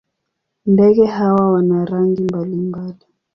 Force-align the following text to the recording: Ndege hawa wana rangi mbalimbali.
Ndege 0.65 1.05
hawa 1.05 1.51
wana 1.51 1.85
rangi 1.85 2.23
mbalimbali. 2.23 3.05